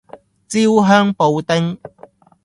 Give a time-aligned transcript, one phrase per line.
[0.47, 1.77] 焦香布丁